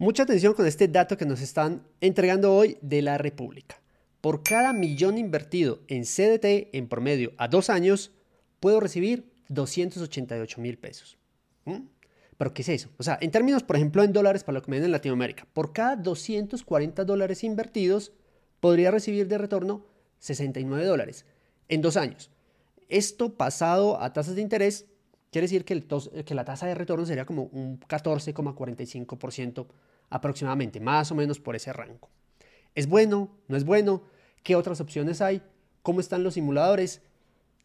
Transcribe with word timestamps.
Mucha 0.00 0.22
atención 0.22 0.54
con 0.54 0.66
este 0.66 0.88
dato 0.88 1.18
que 1.18 1.26
nos 1.26 1.42
están 1.42 1.82
entregando 2.00 2.54
hoy 2.54 2.78
de 2.80 3.02
la 3.02 3.18
República. 3.18 3.82
Por 4.22 4.42
cada 4.42 4.72
millón 4.72 5.18
invertido 5.18 5.80
en 5.88 6.04
CDT 6.04 6.74
en 6.74 6.88
promedio 6.88 7.32
a 7.36 7.48
dos 7.48 7.68
años, 7.68 8.10
puedo 8.60 8.80
recibir 8.80 9.30
288 9.48 10.58
mil 10.58 10.78
pesos. 10.78 11.18
¿Mm? 11.66 11.80
¿Pero 12.38 12.54
qué 12.54 12.62
es 12.62 12.70
eso? 12.70 12.88
O 12.96 13.02
sea, 13.02 13.18
en 13.20 13.30
términos, 13.30 13.62
por 13.62 13.76
ejemplo, 13.76 14.02
en 14.02 14.14
dólares 14.14 14.42
para 14.42 14.54
lo 14.54 14.62
que 14.62 14.70
me 14.70 14.78
den 14.78 14.86
en 14.86 14.92
Latinoamérica, 14.92 15.46
por 15.52 15.74
cada 15.74 15.96
240 15.96 17.04
dólares 17.04 17.44
invertidos, 17.44 18.12
podría 18.60 18.90
recibir 18.90 19.28
de 19.28 19.36
retorno 19.36 19.84
69 20.20 20.82
dólares 20.82 21.26
en 21.68 21.82
dos 21.82 21.98
años. 21.98 22.30
Esto 22.88 23.34
pasado 23.34 24.00
a 24.00 24.14
tasas 24.14 24.34
de 24.34 24.40
interés, 24.40 24.86
quiere 25.30 25.44
decir 25.44 25.66
que, 25.66 25.84
que 26.24 26.34
la 26.34 26.46
tasa 26.46 26.66
de 26.66 26.74
retorno 26.74 27.04
sería 27.04 27.26
como 27.26 27.50
un 27.52 27.78
14,45% 27.80 29.66
aproximadamente, 30.10 30.80
más 30.80 31.10
o 31.10 31.14
menos 31.14 31.40
por 31.40 31.56
ese 31.56 31.72
rango. 31.72 32.10
¿Es 32.74 32.86
bueno? 32.86 33.30
¿No 33.48 33.56
es 33.56 33.64
bueno? 33.64 34.02
¿Qué 34.42 34.56
otras 34.56 34.80
opciones 34.80 35.20
hay? 35.20 35.42
¿Cómo 35.82 36.00
están 36.00 36.22
los 36.22 36.34
simuladores? 36.34 37.02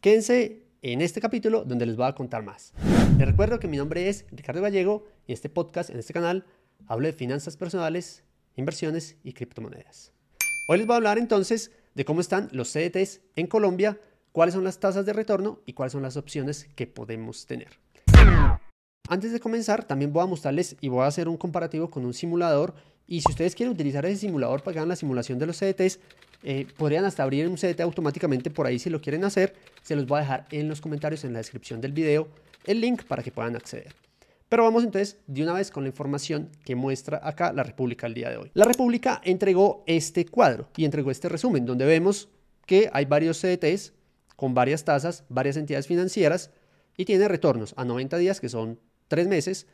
Quédense 0.02 0.63
en 0.81 1.02
este 1.02 1.20
capítulo 1.20 1.63
donde 1.66 1.86
les 1.86 1.95
voy 1.95 2.08
a 2.08 2.16
contar 2.16 2.44
más. 2.44 2.73
Les 3.17 3.27
recuerdo 3.27 3.59
que 3.59 3.67
mi 3.67 3.77
nombre 3.77 4.08
es 4.08 4.26
Ricardo 4.31 4.62
Gallego 4.62 5.05
y 5.27 5.34
este 5.34 5.50
podcast, 5.50 5.89
en 5.89 5.98
este 5.98 6.13
canal, 6.13 6.45
hablo 6.88 7.08
de 7.08 7.13
finanzas 7.13 7.58
personales, 7.58 8.23
inversiones 8.55 9.17
y 9.23 9.34
criptomonedas. 9.34 10.12
Hoy 10.70 10.77
les 10.77 10.88
voy 10.88 10.94
a 10.94 10.98
hablar 10.98 11.17
entonces 11.17 11.72
de 11.94 12.05
cómo 12.05 12.22
están 12.22 12.50
los 12.52 12.72
CDTs 12.72 13.22
en 13.36 13.48
Colombia, 13.48 14.00
cuáles 14.31 14.53
son 14.53 14.64
las 14.64 14.80
tasas 14.80 15.05
de 15.05 15.14
retorno 15.14 15.62
y 15.66 15.73
cuáles 15.73 15.94
son 15.94 16.03
las 16.03 16.17
opciones 16.17 16.67
que 16.75 16.88
podemos 16.88 17.45
tener. 17.45 17.84
Antes 19.08 19.32
de 19.32 19.40
comenzar, 19.40 19.84
también 19.84 20.12
voy 20.12 20.23
a 20.23 20.26
mostrarles 20.26 20.76
y 20.82 20.88
voy 20.88 21.04
a 21.04 21.08
hacer 21.08 21.27
un 21.27 21.38
comparativo 21.38 21.90
con 21.90 22.05
un 22.05 22.14
simulador. 22.14 22.73
Y 23.08 23.22
si 23.22 23.30
ustedes 23.30 23.54
quieren 23.54 23.73
utilizar 23.73 24.04
ese 24.05 24.22
simulador 24.22 24.64
para 24.64 24.73
que 24.73 24.80
hagan 24.80 24.90
la 24.90 24.95
simulación 24.95 25.38
de 25.38 25.45
los 25.45 25.58
CDTs, 25.58 26.00
eh, 26.44 26.67
podrían 26.75 27.06
hasta 27.06 27.22
abrir 27.22 27.47
un 27.47 27.56
CDT 27.56 27.81
automáticamente 27.81 28.50
por 28.50 28.66
ahí 28.66 28.80
si 28.80 28.89
lo 28.89 29.02
quieren 29.02 29.23
hacer. 29.23 29.53
Se 29.84 29.95
los 29.95 30.08
voy 30.08 30.17
a 30.17 30.22
dejar 30.22 30.47
en 30.52 30.67
los 30.67 30.81
comentarios 30.81 31.23
en 31.23 31.34
la 31.34 31.39
descripción 31.39 31.81
del 31.81 31.92
video 31.92 32.28
el 32.66 32.81
link 32.81 33.03
para 33.03 33.22
que 33.22 33.31
puedan 33.31 33.56
acceder. 33.56 33.94
Pero 34.50 34.64
vamos 34.64 34.84
entonces 34.84 35.17
de 35.28 35.44
una 35.44 35.53
vez 35.53 35.69
con 35.69 35.84
la 35.84 35.90
información 35.90 36.50
que 36.64 36.75
muestra 36.75 37.19
acá 37.23 37.53
la 37.53 37.64
República 37.64 38.08
el 38.08 38.14
día 38.16 38.30
de 38.30 38.38
hoy. 38.38 38.52
La 38.53 38.66
República 38.66 39.22
entregó 39.23 39.84
este 39.86 40.25
cuadro 40.25 40.69
y 40.78 40.86
entregó 40.86 41.12
este 41.12 41.30
resumen 41.30 41.66
donde 41.66 41.86
vemos 41.86 42.30
que 42.66 42.90
hay 42.92 43.06
varios 43.06 43.40
CDTs 43.40 43.94
con 44.36 44.53
varias 44.53 44.84
tasas, 44.84 45.23
varias 45.30 45.58
entidades 45.58 45.88
financieras 45.88 46.52
y 46.97 47.06
tiene 47.06 47.28
retornos 47.28 47.73
a 47.78 47.86
90 47.86 48.17
días 48.17 48.40
que 48.40 48.50
son 48.50 48.80
3 49.08 49.28
meses, 49.28 49.67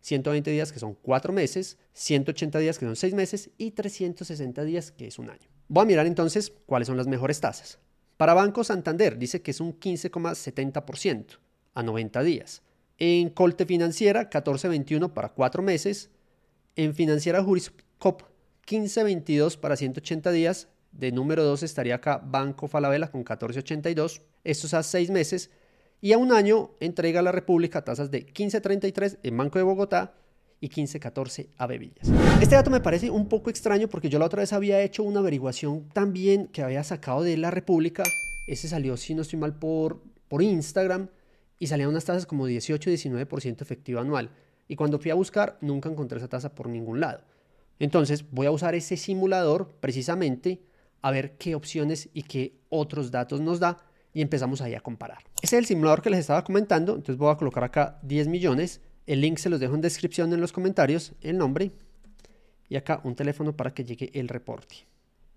120 0.00 0.50
días 0.50 0.72
que 0.72 0.78
son 0.78 0.94
4 0.94 1.32
meses, 1.32 1.78
180 1.92 2.58
días 2.58 2.78
que 2.78 2.86
son 2.86 2.96
6 2.96 3.14
meses 3.14 3.50
y 3.58 3.72
360 3.72 4.64
días 4.64 4.92
que 4.92 5.06
es 5.06 5.18
un 5.18 5.30
año. 5.30 5.48
Voy 5.68 5.82
a 5.82 5.86
mirar 5.86 6.06
entonces 6.06 6.52
cuáles 6.66 6.86
son 6.86 6.96
las 6.96 7.08
mejores 7.08 7.40
tasas. 7.40 7.78
Para 8.16 8.34
Banco 8.34 8.64
Santander 8.64 9.18
dice 9.18 9.42
que 9.42 9.50
es 9.50 9.60
un 9.60 9.78
15,70% 9.78 11.38
a 11.74 11.82
90 11.82 12.22
días. 12.22 12.62
En 12.98 13.28
Colte 13.30 13.66
Financiera 13.66 14.30
14,21 14.30 15.12
para 15.12 15.30
4 15.30 15.62
meses. 15.62 16.10
En 16.76 16.94
Financiera 16.94 17.42
Juriscop 17.42 18.22
15,22 18.66 19.58
para 19.58 19.76
180 19.76 20.30
días. 20.30 20.68
De 20.92 21.12
número 21.12 21.44
2 21.44 21.62
estaría 21.62 21.96
acá 21.96 22.18
Banco 22.24 22.68
Falabella 22.68 23.10
con 23.10 23.24
14,82. 23.24 24.22
Esto 24.44 24.66
es 24.66 24.74
a 24.74 24.82
6 24.82 25.10
meses 25.10 25.50
y 26.00 26.12
a 26.12 26.18
un 26.18 26.32
año 26.32 26.70
entrega 26.80 27.20
a 27.20 27.22
la 27.22 27.32
República 27.32 27.84
tasas 27.84 28.10
de 28.10 28.26
15.33 28.26 29.18
en 29.22 29.36
Banco 29.36 29.58
de 29.58 29.64
Bogotá 29.64 30.14
y 30.60 30.68
15.14 30.68 31.48
a 31.56 31.66
Bebillas. 31.66 32.08
Este 32.40 32.54
dato 32.54 32.70
me 32.70 32.80
parece 32.80 33.10
un 33.10 33.28
poco 33.28 33.50
extraño 33.50 33.88
porque 33.88 34.08
yo 34.08 34.18
la 34.18 34.26
otra 34.26 34.40
vez 34.40 34.52
había 34.52 34.80
hecho 34.80 35.02
una 35.02 35.20
averiguación 35.20 35.88
también 35.92 36.48
que 36.48 36.62
había 36.62 36.82
sacado 36.84 37.22
de 37.22 37.36
la 37.36 37.50
República. 37.50 38.04
Ese 38.46 38.68
salió, 38.68 38.96
si 38.96 39.14
no 39.14 39.22
estoy 39.22 39.38
mal, 39.38 39.58
por, 39.58 40.02
por 40.28 40.42
Instagram 40.42 41.08
y 41.58 41.66
salían 41.66 41.88
unas 41.88 42.04
tasas 42.04 42.26
como 42.26 42.48
18-19% 42.48 43.62
efectivo 43.62 44.00
anual. 44.00 44.30
Y 44.68 44.76
cuando 44.76 44.98
fui 44.98 45.10
a 45.10 45.14
buscar, 45.14 45.58
nunca 45.60 45.88
encontré 45.88 46.18
esa 46.18 46.28
tasa 46.28 46.54
por 46.54 46.68
ningún 46.68 47.00
lado. 47.00 47.22
Entonces 47.78 48.24
voy 48.30 48.46
a 48.46 48.50
usar 48.50 48.74
ese 48.74 48.96
simulador 48.96 49.68
precisamente 49.80 50.62
a 51.02 51.10
ver 51.10 51.36
qué 51.36 51.54
opciones 51.54 52.08
y 52.14 52.22
qué 52.22 52.58
otros 52.68 53.10
datos 53.10 53.40
nos 53.40 53.60
da 53.60 53.78
y 54.16 54.22
empezamos 54.22 54.62
ahí 54.62 54.74
a 54.74 54.80
comparar. 54.80 55.18
Ese 55.42 55.56
es 55.56 55.60
el 55.60 55.66
simulador 55.66 56.00
que 56.00 56.08
les 56.08 56.20
estaba 56.20 56.42
comentando, 56.42 56.94
entonces 56.94 57.18
voy 57.18 57.30
a 57.30 57.36
colocar 57.36 57.62
acá 57.64 57.98
10 58.02 58.28
millones, 58.28 58.80
el 59.06 59.20
link 59.20 59.36
se 59.36 59.50
los 59.50 59.60
dejo 59.60 59.74
en 59.74 59.82
descripción 59.82 60.32
en 60.32 60.40
los 60.40 60.52
comentarios, 60.52 61.12
el 61.20 61.36
nombre 61.36 61.72
y 62.70 62.76
acá 62.76 63.02
un 63.04 63.14
teléfono 63.14 63.54
para 63.54 63.74
que 63.74 63.84
llegue 63.84 64.10
el 64.14 64.28
reporte. 64.28 64.86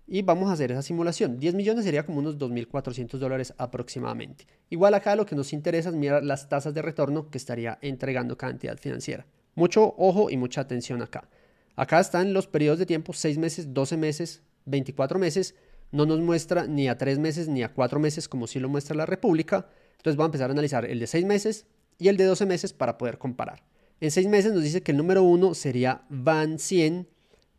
Y 0.06 0.22
vamos 0.22 0.48
a 0.48 0.54
hacer 0.54 0.72
esa 0.72 0.80
simulación. 0.80 1.38
10 1.38 1.56
millones 1.56 1.84
sería 1.84 2.06
como 2.06 2.20
unos 2.20 2.38
2.400 2.38 3.18
dólares 3.18 3.52
aproximadamente. 3.58 4.46
Igual 4.70 4.94
acá 4.94 5.14
lo 5.14 5.26
que 5.26 5.36
nos 5.36 5.52
interesa 5.52 5.90
es 5.90 5.94
mirar 5.94 6.24
las 6.24 6.48
tasas 6.48 6.72
de 6.72 6.80
retorno 6.80 7.28
que 7.28 7.36
estaría 7.36 7.78
entregando 7.82 8.38
cada 8.38 8.52
entidad 8.52 8.78
financiera. 8.78 9.26
Mucho 9.56 9.94
ojo 9.98 10.30
y 10.30 10.38
mucha 10.38 10.62
atención 10.62 11.02
acá. 11.02 11.28
Acá 11.76 12.00
están 12.00 12.32
los 12.32 12.46
periodos 12.46 12.78
de 12.78 12.86
tiempo, 12.86 13.12
6 13.12 13.36
meses, 13.36 13.74
12 13.74 13.98
meses, 13.98 14.42
24 14.64 15.18
meses, 15.18 15.54
no 15.92 16.06
nos 16.06 16.20
muestra 16.20 16.66
ni 16.66 16.88
a 16.88 16.98
tres 16.98 17.18
meses 17.18 17.48
ni 17.48 17.62
a 17.62 17.72
cuatro 17.72 18.00
meses 18.00 18.28
como 18.28 18.46
sí 18.46 18.60
lo 18.60 18.68
muestra 18.68 18.96
la 18.96 19.06
República. 19.06 19.68
Entonces 19.96 20.16
vamos 20.16 20.28
a 20.28 20.30
empezar 20.30 20.50
a 20.50 20.52
analizar 20.52 20.84
el 20.84 20.98
de 20.98 21.06
seis 21.06 21.24
meses 21.24 21.66
y 21.98 22.08
el 22.08 22.16
de 22.16 22.24
12 22.24 22.46
meses 22.46 22.72
para 22.72 22.96
poder 22.98 23.18
comparar. 23.18 23.62
En 24.00 24.10
seis 24.10 24.26
meses 24.26 24.52
nos 24.52 24.62
dice 24.62 24.82
que 24.82 24.92
el 24.92 24.96
número 24.96 25.22
uno 25.22 25.54
sería 25.54 26.02
Van 26.08 26.58
100 26.58 27.06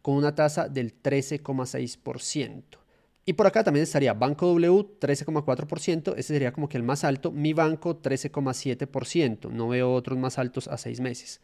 con 0.02 0.16
una 0.16 0.34
tasa 0.34 0.68
del 0.68 1.00
13,6%. 1.02 2.64
Y 3.24 3.34
por 3.34 3.46
acá 3.46 3.64
también 3.64 3.84
estaría 3.84 4.14
Banco 4.14 4.47
W 4.47 4.97
13,4%, 5.00 6.14
ese 6.18 6.34
sería 6.34 6.52
como 6.52 6.68
que 6.68 6.78
el 6.78 6.84
más 6.84 7.03
alto, 7.03 7.31
Mi 7.31 7.53
Banco 7.53 8.02
13,7%, 8.02 9.52
no 9.52 9.68
veo 9.68 9.94
otros 9.94 10.18
más 10.18 10.40
altos 10.40 10.68
a 10.68 10.78
seis 10.78 11.00
meses. 11.00 11.40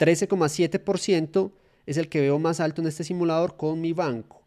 13,7% 0.00 1.52
es 1.86 1.96
el 1.96 2.08
que 2.08 2.20
veo 2.20 2.40
más 2.40 2.58
alto 2.58 2.82
en 2.82 2.88
este 2.88 3.04
simulador 3.04 3.56
con 3.56 3.80
Mi 3.80 3.92
Banco. 3.92 4.41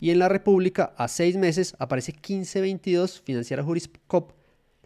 Y 0.00 0.10
en 0.10 0.18
la 0.18 0.28
República, 0.28 0.94
a 0.96 1.08
seis 1.08 1.36
meses, 1.36 1.74
aparece 1.78 2.12
1522 2.12 3.20
Financiera 3.20 3.62
Juriscop 3.62 4.32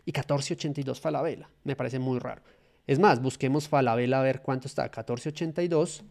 y 0.04 0.12
1482 0.12 1.00
Falabella. 1.00 1.50
Me 1.64 1.76
parece 1.76 1.98
muy 1.98 2.18
raro. 2.18 2.42
Es 2.86 2.98
más, 2.98 3.20
busquemos 3.20 3.68
Falabella 3.68 4.20
a 4.20 4.22
ver 4.22 4.40
cuánto 4.42 4.68
está. 4.68 4.84
1482. 4.84 6.04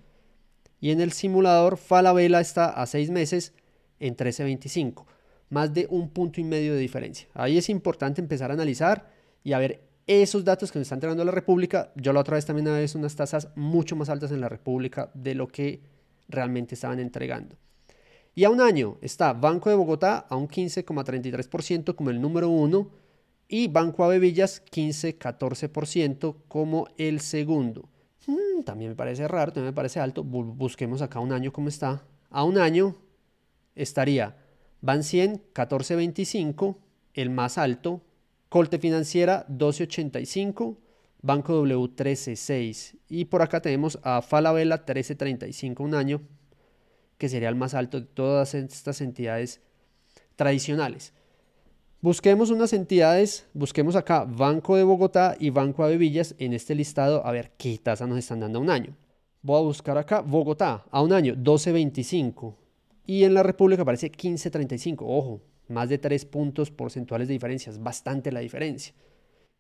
Y 0.80 0.92
en 0.92 1.02
el 1.02 1.12
simulador, 1.12 1.78
Falabella 1.78 2.40
está 2.40 2.70
a 2.70 2.86
seis 2.86 3.10
meses 3.10 3.54
en 4.00 4.12
1325. 4.12 5.06
Más 5.50 5.74
de 5.74 5.88
un 5.90 6.10
punto 6.10 6.40
y 6.40 6.44
medio 6.44 6.74
de 6.74 6.80
diferencia. 6.80 7.28
Ahí 7.34 7.58
es 7.58 7.70
importante 7.70 8.22
empezar 8.22 8.52
a 8.52 8.54
analizar 8.54 9.10
y 9.44 9.54
a 9.54 9.60
ver 9.60 9.82
esos 10.08 10.44
datos 10.46 10.72
que 10.72 10.80
nos 10.80 10.86
está 10.86 10.96
entregando 10.96 11.26
la 11.26 11.32
República. 11.32 11.92
Yo 11.96 12.14
la 12.14 12.22
otra 12.22 12.36
vez 12.36 12.46
también 12.46 12.68
había 12.68 12.88
unas 12.96 13.16
tasas 13.16 13.50
mucho 13.56 13.96
más 13.96 14.10
altas 14.10 14.32
en 14.32 14.42
la 14.42 14.50
República 14.50 15.12
de 15.14 15.36
lo 15.36 15.48
que 15.48 15.82
realmente 16.28 16.76
estaban 16.76 17.00
entregando. 17.00 17.58
Y 18.34 18.46
a 18.46 18.50
un 18.50 18.62
año 18.62 18.98
está 19.02 19.34
Banco 19.34 19.70
de 19.70 19.76
Bogotá 19.76 20.26
a 20.30 20.36
un 20.36 20.48
15,33% 20.48 21.96
como 21.96 22.10
el 22.10 22.22
número 22.22 22.50
uno 22.50 22.90
y 23.48 23.68
Banco 23.68 24.06
Avevillas 24.06 24.64
15,14% 24.72 26.36
como 26.48 26.88
el 26.98 27.20
segundo. 27.20 27.90
Hmm, 28.26 28.64
también 28.64 28.92
me 28.92 28.96
parece 28.96 29.28
raro, 29.28 29.52
también 29.52 29.72
me 29.72 29.76
parece 29.76 30.00
alto. 30.00 30.24
Busquemos 30.24 31.02
acá 31.02 31.20
un 31.20 31.34
año 31.34 31.52
cómo 31.52 31.68
está. 31.68 32.06
A 32.30 32.46
un 32.46 32.58
año 32.58 32.96
estaría 33.76 34.38
Ban 34.80 35.04
100 35.04 35.42
14.25, 35.54 36.78
el 37.14 37.30
más 37.30 37.58
alto. 37.58 38.02
Colte 38.48 38.80
Financiera 38.80 39.46
12.85. 39.50 40.78
Banco 41.22 41.54
W 41.54 41.96
13.6. 41.96 42.96
Y 43.10 43.26
por 43.26 43.42
acá 43.42 43.62
tenemos 43.62 44.00
a 44.02 44.22
Falabella 44.22 44.86
13.35 44.86 45.82
un 45.82 45.94
año 45.94 46.22
que 47.22 47.30
sería 47.30 47.50
el 47.50 47.56
más 47.56 47.76
alto 47.76 48.00
de 48.00 48.08
todas 48.08 48.56
estas 48.56 49.00
entidades 49.00 49.62
tradicionales. 50.36 51.14
Busquemos 52.02 52.50
unas 52.50 52.74
entidades, 52.74 53.46
busquemos 53.54 53.96
acá 53.96 54.26
Banco 54.26 54.76
de 54.76 54.82
Bogotá 54.82 55.36
y 55.40 55.52
Banco 55.52 55.88
de 55.88 55.98
Villas 55.98 56.34
en 56.40 56.54
este 56.54 56.74
listado 56.74 57.24
a 57.24 57.32
ver 57.32 57.52
qué 57.60 57.78
tasa 57.78 58.08
nos 58.08 58.18
están 58.18 58.40
dando 58.40 58.58
a 58.58 58.64
un 58.64 58.72
año. 58.72 58.98
Voy 59.44 59.60
a 59.60 59.62
buscar 59.62 60.00
acá 60.00 60.22
Bogotá 60.22 60.84
a 60.90 61.04
un 61.04 61.14
año 61.14 61.36
12.25 61.36 62.56
y 63.06 63.24
en 63.24 63.36
la 63.36 63.44
República 63.44 63.84
aparece 63.84 64.12
15.35. 64.12 65.02
Ojo, 65.02 65.44
más 65.68 65.90
de 65.90 66.00
3 66.00 66.26
puntos 66.26 66.72
porcentuales 66.72 67.28
de 67.28 67.36
diferencia, 67.36 67.70
es 67.70 67.78
bastante 67.78 68.32
la 68.32 68.40
diferencia. 68.40 68.96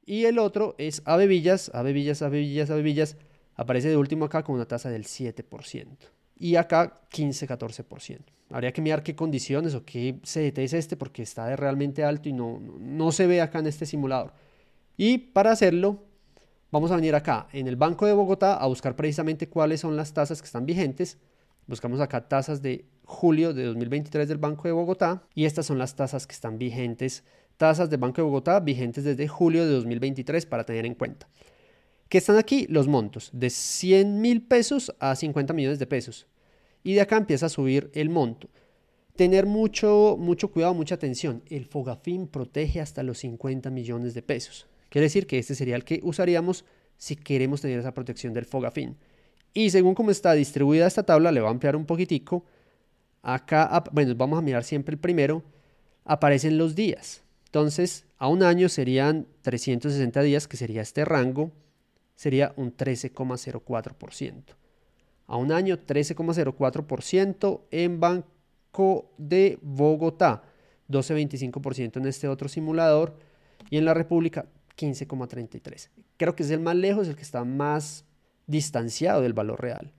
Y 0.04 0.26
el 0.26 0.40
otro 0.40 0.74
es 0.80 1.04
Avevillas, 1.06 1.70
Avevillas, 1.76 2.24
Avevillas, 2.24 2.72
Avevillas, 2.72 3.18
aparece 3.54 3.90
de 3.90 3.98
último 3.98 4.26
acá 4.26 4.42
con 4.42 4.56
una 4.56 4.66
tasa 4.68 4.90
del 4.90 5.04
7% 5.04 5.86
y 6.42 6.58
acá 6.58 7.02
15-14%. 7.12 8.20
Habría 8.50 8.74
que 8.74 8.82
mirar 8.82 9.04
qué 9.04 9.16
condiciones 9.16 9.76
o 9.76 9.86
qué 9.86 10.20
CDT 10.24 10.58
es 10.60 10.74
este 10.74 10.98
porque 10.98 11.24
está 11.24 11.46
de 11.46 11.56
realmente 11.56 12.04
alto 12.04 12.28
y 12.28 12.34
no, 12.34 12.60
no 12.60 13.12
se 13.14 13.28
ve 13.28 13.40
acá 13.40 13.60
en 13.60 13.68
este 13.68 13.86
simulador. 13.86 14.34
Y 14.98 15.18
para 15.20 15.52
hacerlo, 15.52 16.04
Vamos 16.72 16.90
a 16.92 16.96
venir 16.96 17.14
acá 17.16 17.50
en 17.52 17.68
el 17.68 17.76
Banco 17.76 18.06
de 18.06 18.14
Bogotá 18.14 18.56
a 18.56 18.66
buscar 18.66 18.96
precisamente 18.96 19.50
cuáles 19.50 19.82
son 19.82 19.98
las 19.98 20.14
tasas 20.14 20.42
que 20.42 20.46
están 20.46 20.66
vigentes. 20.66 21.18
Buscamos 21.68 22.00
acá 22.00 22.30
tasas 22.30 22.62
de 22.62 22.86
julio 23.04 23.54
de 23.54 23.66
2023 23.66 24.26
del 24.30 24.38
Banco 24.38 24.70
de 24.70 24.72
Bogotá 24.72 25.28
y 25.36 25.44
estas 25.44 25.66
son 25.66 25.78
las 25.78 25.98
tasas 25.98 26.26
que 26.26 26.34
están 26.34 26.58
vigentes, 26.58 27.26
tasas 27.58 27.90
del 27.90 28.00
Banco 28.00 28.22
de 28.22 28.22
Bogotá 28.22 28.62
vigentes 28.62 29.04
desde 29.04 29.28
julio 29.28 29.66
de 29.66 29.72
2023 29.74 30.46
para 30.46 30.64
tener 30.64 30.86
en 30.86 30.96
cuenta. 30.96 31.28
¿Qué 32.08 32.20
están 32.20 32.38
aquí? 32.38 32.68
Los 32.70 32.88
montos, 32.88 33.32
de 33.34 33.50
100 33.50 34.22
mil 34.22 34.42
pesos 34.42 34.96
a 35.02 35.14
50 35.18 35.54
millones 35.54 35.78
de 35.78 35.88
pesos. 35.88 36.26
Y 36.84 36.94
de 36.94 37.02
acá 37.02 37.18
empieza 37.18 37.48
a 37.48 37.50
subir 37.50 37.92
el 37.94 38.10
monto. 38.10 38.50
Tener 39.16 39.46
mucho, 39.46 40.16
mucho 40.20 40.52
cuidado, 40.52 40.74
mucha 40.74 40.96
atención. 40.96 41.44
El 41.50 41.66
Fogafin 41.66 42.28
protege 42.28 42.82
hasta 42.82 43.04
los 43.04 43.20
50 43.20 43.70
millones 43.70 44.14
de 44.14 44.22
pesos. 44.22 44.68
Quiere 44.90 45.06
decir 45.06 45.28
que 45.28 45.38
este 45.38 45.56
sería 45.56 45.76
el 45.76 45.84
que 45.84 46.00
usaríamos 46.04 46.66
si 46.98 47.16
queremos 47.16 47.62
tener 47.62 47.80
esa 47.80 47.94
protección 47.94 48.34
del 48.34 48.46
Fogafin. 48.46 48.98
Y 49.54 49.70
según 49.70 49.96
cómo 49.96 50.12
está 50.12 50.34
distribuida 50.34 50.88
esta 50.88 51.04
tabla, 51.04 51.32
le 51.32 51.42
voy 51.42 51.48
a 51.48 51.52
ampliar 51.52 51.76
un 51.76 51.86
poquitico. 51.86 52.46
Acá, 53.22 53.84
bueno, 53.92 54.16
vamos 54.16 54.40
a 54.40 54.42
mirar 54.42 54.64
siempre 54.64 54.94
el 54.96 55.00
primero. 55.00 55.44
Aparecen 56.06 56.58
los 56.58 56.76
días. 56.76 57.24
Entonces, 57.46 58.06
a 58.18 58.28
un 58.28 58.44
año 58.44 58.70
serían 58.70 59.28
360 59.42 60.22
días, 60.22 60.48
que 60.48 60.58
sería 60.58 60.82
este 60.82 61.06
rango 61.06 61.52
sería 62.22 62.54
un 62.56 62.72
13,04%. 62.78 64.44
A 65.32 65.38
un 65.38 65.54
año, 65.54 65.78
13,04% 65.78 67.62
en 67.72 68.02
Banco 68.02 69.14
de 69.18 69.58
Bogotá, 69.62 70.44
12,25% 70.90 71.96
en 71.96 72.06
este 72.06 72.28
otro 72.28 72.50
simulador 72.50 73.16
y 73.70 73.78
en 73.78 73.86
la 73.86 73.94
República 73.94 74.48
15,33%. 74.78 75.88
Creo 76.18 76.36
que 76.36 76.44
es 76.44 76.52
el 76.52 76.60
más 76.60 76.76
lejos, 76.76 77.08
el 77.08 77.16
que 77.16 77.22
está 77.22 77.46
más 77.46 78.04
distanciado 78.46 79.22
del 79.22 79.32
valor 79.32 79.62
real. 79.62 79.94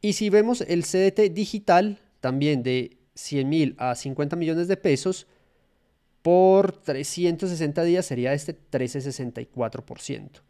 Y 0.00 0.14
si 0.14 0.30
vemos 0.30 0.62
el 0.62 0.84
CDT 0.84 1.34
digital, 1.34 1.98
también 2.20 2.62
de 2.62 2.96
100 3.14 3.46
mil 3.46 3.74
a 3.76 3.94
50 3.94 4.36
millones 4.36 4.68
de 4.68 4.78
pesos, 4.78 5.26
por 6.22 6.72
360 6.72 7.82
días 7.84 8.06
sería 8.06 8.32
este 8.32 8.56
13,64% 8.58 10.40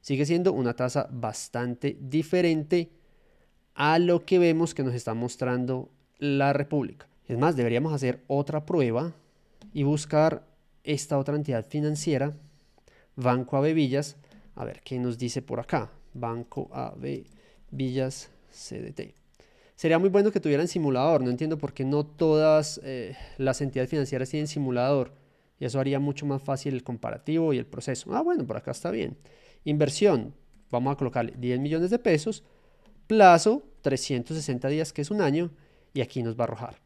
sigue 0.00 0.24
siendo 0.24 0.52
una 0.52 0.74
tasa 0.74 1.08
bastante 1.10 1.96
diferente 2.00 2.90
a 3.78 4.00
lo 4.00 4.24
que 4.26 4.40
vemos 4.40 4.74
que 4.74 4.82
nos 4.82 4.92
está 4.92 5.14
mostrando 5.14 5.88
la 6.18 6.52
República. 6.52 7.06
Es 7.28 7.38
más, 7.38 7.54
deberíamos 7.54 7.92
hacer 7.92 8.24
otra 8.26 8.66
prueba 8.66 9.14
y 9.72 9.84
buscar 9.84 10.44
esta 10.82 11.16
otra 11.16 11.36
entidad 11.36 11.64
financiera, 11.64 12.34
Banco 13.14 13.56
AB 13.56 13.74
Villas, 13.74 14.16
a 14.56 14.64
ver 14.64 14.82
qué 14.82 14.98
nos 14.98 15.16
dice 15.16 15.42
por 15.42 15.60
acá. 15.60 15.92
Banco 16.12 16.68
AB 16.72 17.22
Villas 17.70 18.30
CDT. 18.50 19.14
Sería 19.76 20.00
muy 20.00 20.08
bueno 20.08 20.32
que 20.32 20.40
tuvieran 20.40 20.66
simulador, 20.66 21.22
no 21.22 21.30
entiendo 21.30 21.56
por 21.56 21.72
qué 21.72 21.84
no 21.84 22.04
todas 22.04 22.80
eh, 22.82 23.16
las 23.36 23.60
entidades 23.60 23.90
financieras 23.90 24.28
tienen 24.28 24.48
simulador 24.48 25.12
y 25.60 25.66
eso 25.66 25.78
haría 25.78 26.00
mucho 26.00 26.26
más 26.26 26.42
fácil 26.42 26.74
el 26.74 26.82
comparativo 26.82 27.52
y 27.52 27.58
el 27.58 27.66
proceso. 27.66 28.12
Ah, 28.12 28.22
bueno, 28.22 28.44
por 28.44 28.56
acá 28.56 28.72
está 28.72 28.90
bien. 28.90 29.16
Inversión, 29.62 30.34
vamos 30.68 30.92
a 30.92 30.96
colocarle 30.96 31.34
10 31.38 31.60
millones 31.60 31.90
de 31.90 32.00
pesos, 32.00 32.42
plazo 33.08 33.64
360 33.82 34.68
días, 34.68 34.92
que 34.92 35.02
es 35.02 35.10
un 35.10 35.20
año, 35.20 35.50
y 35.92 36.02
aquí 36.02 36.22
nos 36.22 36.36
va 36.36 36.44
a 36.44 36.44
arrojar. 36.44 36.80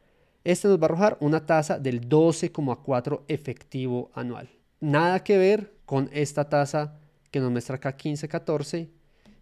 Este 0.44 0.68
nos 0.68 0.78
va 0.78 0.84
a 0.84 0.86
arrojar 0.86 1.18
una 1.20 1.44
tasa 1.44 1.78
del 1.78 2.08
12,4 2.08 3.22
efectivo 3.28 4.10
anual. 4.14 4.48
Nada 4.80 5.22
que 5.22 5.36
ver 5.36 5.74
con 5.84 6.08
esta 6.12 6.48
tasa 6.48 6.96
que 7.30 7.40
nos 7.40 7.50
muestra 7.50 7.76
acá 7.76 7.96
15,14 7.96 8.88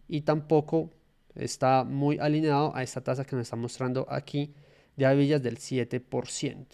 y 0.09 0.23
tampoco 0.23 0.91
está 1.35 1.85
muy 1.85 2.19
alineado 2.19 2.75
a 2.75 2.83
esta 2.83 3.01
tasa 3.01 3.25
que 3.25 3.37
nos 3.37 3.45
está 3.45 3.57
mostrando 3.57 4.07
aquí 4.11 4.53
de 4.97 5.07
Avillas 5.07 5.43
del 5.43 5.59
7%. 5.59 6.67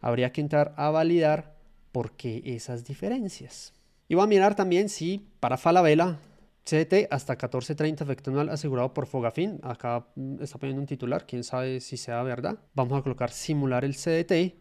Habría 0.00 0.32
que 0.32 0.40
entrar 0.40 0.74
a 0.76 0.90
validar 0.90 1.56
por 1.92 2.12
qué 2.12 2.42
esas 2.44 2.84
diferencias. 2.84 3.72
Y 4.08 4.14
voy 4.14 4.24
a 4.24 4.28
mirar 4.28 4.54
también 4.54 4.88
si 4.88 5.28
para 5.40 5.56
Falabella 5.56 6.18
CDT 6.68 7.08
hasta 7.10 7.38
14.30 7.38 8.02
efecto 8.02 8.30
anual 8.30 8.50
asegurado 8.50 8.92
por 8.92 9.06
Fogafin. 9.06 9.58
Acá 9.62 10.06
mm, 10.16 10.42
está 10.42 10.58
poniendo 10.58 10.82
un 10.82 10.86
titular, 10.86 11.26
quién 11.26 11.42
sabe 11.42 11.80
si 11.80 11.96
sea 11.96 12.22
verdad. 12.22 12.58
Vamos 12.74 12.98
a 12.98 13.02
colocar 13.02 13.30
simular 13.30 13.86
el 13.86 13.94
CDT. 13.94 14.54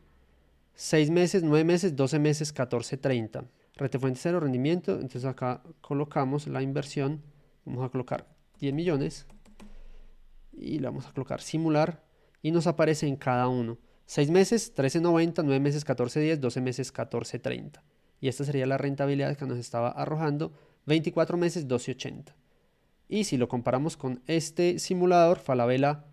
6 0.74 1.10
meses, 1.10 1.44
9 1.44 1.66
meses, 1.66 1.96
12 1.96 2.20
meses, 2.20 2.56
14.30. 2.56 3.46
Rete 3.76 4.00
fuente 4.00 4.20
cero, 4.22 4.40
rendimiento. 4.40 4.94
Entonces 4.94 5.26
acá 5.26 5.62
colocamos 5.82 6.48
la 6.48 6.62
inversión. 6.62 7.22
Vamos 7.66 7.86
a 7.86 7.90
colocar 7.90 8.26
10 8.60 8.74
millones. 8.74 9.28
Y 10.54 10.80
le 10.80 10.88
vamos 10.88 11.08
a 11.08 11.12
colocar 11.12 11.42
simular. 11.42 12.06
Y 12.42 12.52
nos 12.52 12.68
aparece 12.68 13.08
en 13.08 13.18
cada 13.18 13.50
uno. 13.50 13.80
6 14.06 14.32
meses, 14.32 14.74
13.90, 14.74 15.44
9 15.44 15.60
meses, 15.60 15.86
14.10, 15.86 16.38
12 16.38 16.62
meses, 16.62 16.94
14.30 16.94 17.82
y 18.20 18.28
esta 18.28 18.44
sería 18.44 18.66
la 18.66 18.78
rentabilidad 18.78 19.36
que 19.38 19.46
nos 19.46 19.58
estaba 19.58 19.90
arrojando 19.90 20.52
24 20.88 21.38
meses 21.38 21.68
12.80. 21.68 22.34
Y 23.08 23.26
si 23.26 23.38
lo 23.38 23.48
comparamos 23.48 23.96
con 23.96 24.22
este 24.26 24.80
simulador, 24.80 25.40
Falabella 25.40 26.06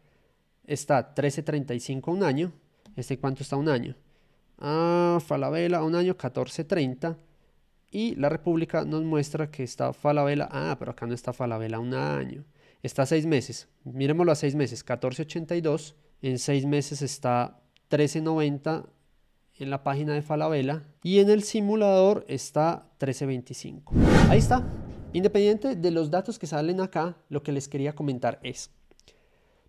está 0.67 1.15
13.35 1.15 2.13
un 2.13 2.23
año. 2.23 2.53
¿Este 2.97 3.19
cuánto 3.19 3.43
está 3.43 3.57
un 3.57 3.69
año? 3.69 3.97
Ah, 4.59 5.19
Falabella 5.27 5.83
un 5.83 5.95
año 5.95 6.17
14.30. 6.17 7.17
Y 7.91 8.17
la 8.17 8.29
República 8.29 8.85
nos 8.85 9.03
muestra 9.03 9.51
que 9.51 9.63
está 9.63 9.93
Falabella. 9.93 10.49
Ah, 10.51 10.77
pero 10.79 10.91
acá 10.91 11.07
no 11.07 11.15
está 11.15 11.33
Falabella 11.33 11.79
un 11.79 11.95
año. 11.95 12.45
Está 12.83 13.03
a 13.03 13.07
6 13.07 13.27
meses. 13.27 13.69
Miremoslo 13.85 14.33
a 14.33 14.37
6 14.37 14.55
meses. 14.57 14.85
14.82. 14.85 15.95
En 16.23 16.39
6 16.39 16.67
meses 16.67 17.03
está 17.03 17.61
13.90 17.91 18.87
en 19.59 19.71
la 19.71 19.85
página 19.85 20.15
de 20.15 20.23
Falabella 20.23 20.83
y 21.03 21.21
en 21.21 21.31
el 21.31 21.43
simulador 21.43 22.25
está 22.29 22.89
1325. 23.01 23.95
Ahí 24.35 24.41
está. 24.41 24.65
Independiente 25.13 25.77
de 25.77 25.91
los 25.93 26.11
datos 26.11 26.41
que 26.41 26.49
salen 26.49 26.81
acá, 26.81 27.17
lo 27.29 27.45
que 27.45 27.53
les 27.53 27.69
quería 27.69 27.95
comentar 27.95 28.41
es, 28.43 28.69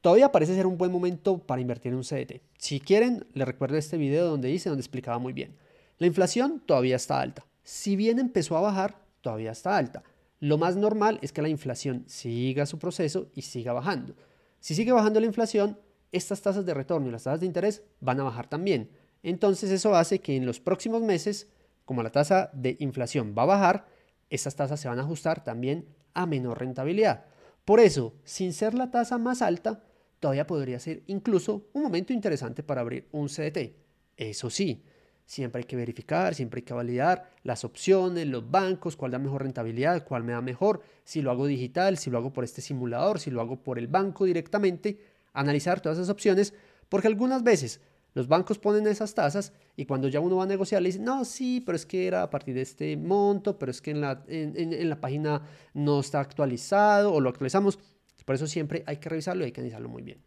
todavía 0.01 0.31
parece 0.31 0.55
ser 0.55 0.65
un 0.65 0.75
buen 0.75 0.91
momento 0.91 1.37
para 1.37 1.61
invertir 1.61 1.91
en 1.91 1.99
un 1.99 2.03
CDT. 2.03 2.41
Si 2.57 2.79
quieren, 2.79 3.27
les 3.33 3.47
recuerdo 3.47 3.77
este 3.77 3.97
video 3.97 4.25
donde 4.25 4.47
dice, 4.47 4.69
donde 4.69 4.81
explicaba 4.81 5.19
muy 5.19 5.33
bien. 5.33 5.55
La 5.99 6.07
inflación 6.07 6.63
todavía 6.65 6.95
está 6.95 7.21
alta. 7.21 7.45
Si 7.61 7.95
bien 7.95 8.17
empezó 8.17 8.57
a 8.57 8.61
bajar, 8.61 8.97
todavía 9.21 9.51
está 9.51 9.77
alta. 9.77 10.01
Lo 10.39 10.57
más 10.57 10.75
normal 10.75 11.19
es 11.21 11.31
que 11.31 11.43
la 11.43 11.49
inflación 11.49 12.03
siga 12.07 12.65
su 12.65 12.79
proceso 12.79 13.27
y 13.35 13.43
siga 13.43 13.71
bajando. 13.71 14.15
Si 14.59 14.73
sigue 14.73 14.93
bajando 14.93 15.19
la 15.19 15.27
inflación, 15.27 15.77
estas 16.11 16.41
tasas 16.41 16.65
de 16.65 16.73
retorno 16.73 17.07
y 17.07 17.11
las 17.11 17.25
tasas 17.25 17.41
de 17.41 17.45
interés 17.45 17.83
van 17.99 18.19
a 18.19 18.23
bajar 18.23 18.47
también. 18.47 18.89
Entonces 19.21 19.69
eso 19.69 19.95
hace 19.95 20.17
que 20.17 20.35
en 20.35 20.47
los 20.47 20.59
próximos 20.59 21.03
meses, 21.03 21.51
como 21.85 22.01
la 22.01 22.09
tasa 22.09 22.49
de 22.51 22.77
inflación 22.79 23.35
va 23.37 23.43
a 23.43 23.45
bajar, 23.45 23.94
esas 24.35 24.55
tasas 24.55 24.79
se 24.79 24.87
van 24.87 24.99
a 24.99 25.03
ajustar 25.03 25.43
también 25.43 25.87
a 26.13 26.25
menor 26.25 26.59
rentabilidad. 26.59 27.25
Por 27.65 27.79
eso, 27.79 28.13
sin 28.23 28.53
ser 28.53 28.73
la 28.73 28.91
tasa 28.91 29.17
más 29.17 29.41
alta, 29.41 29.83
todavía 30.19 30.47
podría 30.47 30.79
ser 30.79 31.03
incluso 31.07 31.67
un 31.73 31.83
momento 31.83 32.13
interesante 32.13 32.63
para 32.63 32.81
abrir 32.81 33.07
un 33.11 33.27
CDT. 33.27 33.75
Eso 34.17 34.49
sí, 34.49 34.83
siempre 35.25 35.59
hay 35.59 35.65
que 35.65 35.75
verificar, 35.75 36.35
siempre 36.35 36.59
hay 36.59 36.63
que 36.63 36.73
validar 36.73 37.31
las 37.43 37.63
opciones, 37.63 38.27
los 38.27 38.49
bancos, 38.49 38.95
cuál 38.95 39.11
da 39.11 39.19
mejor 39.19 39.43
rentabilidad, 39.43 40.05
cuál 40.05 40.23
me 40.23 40.33
da 40.33 40.41
mejor, 40.41 40.81
si 41.03 41.21
lo 41.21 41.31
hago 41.31 41.47
digital, 41.47 41.97
si 41.97 42.09
lo 42.09 42.17
hago 42.17 42.31
por 42.31 42.43
este 42.43 42.61
simulador, 42.61 43.19
si 43.19 43.31
lo 43.31 43.41
hago 43.41 43.61
por 43.61 43.79
el 43.79 43.87
banco 43.87 44.25
directamente, 44.25 44.99
analizar 45.33 45.81
todas 45.81 45.97
esas 45.97 46.09
opciones, 46.09 46.53
porque 46.89 47.07
algunas 47.07 47.43
veces 47.43 47.81
los 48.15 48.29
bancos 48.29 48.57
ponen 48.57 48.87
esas 48.87 49.13
tasas 49.13 49.51
y 49.75 49.85
cuando 49.85 50.07
ya 50.07 50.21
uno 50.21 50.37
va 50.37 50.43
a 50.43 50.47
negociar 50.47 50.81
le 50.81 50.87
dicen, 50.87 51.03
no, 51.03 51.25
sí, 51.25 51.61
pero 51.63 51.75
es 51.75 51.85
que 51.85 52.07
era 52.07 52.23
a 52.23 52.29
partir 52.29 52.55
de 52.55 52.61
este 52.61 52.95
monto, 52.95 53.59
pero 53.59 53.69
es 53.69 53.81
que 53.81 53.91
en 53.91 54.01
la, 54.01 54.23
en, 54.27 54.89
la 54.89 54.99
página 54.99 55.41
no 55.73 55.99
está 55.99 56.21
actualizado 56.21 57.13
o 57.13 57.19
lo 57.19 57.29
actualizamos. 57.29 57.77
Por 58.23 58.33
eso 58.33 58.47
siempre 58.47 58.83
hay 58.87 58.97
que 58.97 59.09
revisarlo 59.09 59.43
y 59.43 59.47
hay 59.47 59.51
que 59.51 59.61
analizarlo 59.61 59.89
muy 59.89 60.01
bien. 60.01 60.23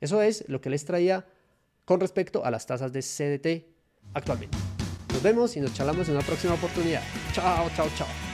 Eso 0.00 0.22
es 0.22 0.48
lo 0.48 0.62
que 0.62 0.70
les 0.70 0.84
traía 0.86 1.26
con 1.84 2.00
respecto 2.00 2.44
a 2.44 2.50
las 2.50 2.66
tasas 2.66 2.90
de 2.92 3.02
CDT 3.02 3.66
actualmente. 4.14 4.56
Nos 5.12 5.22
vemos 5.22 5.56
y 5.56 5.60
nos 5.60 5.74
charlamos 5.74 6.08
en 6.08 6.16
una 6.16 6.24
próxima 6.24 6.54
oportunidad. 6.54 7.02
Chao, 7.34 7.68
chao, 7.76 7.86
chao. 7.96 8.25